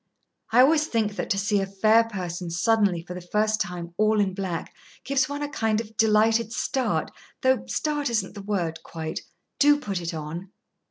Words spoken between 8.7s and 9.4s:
quite.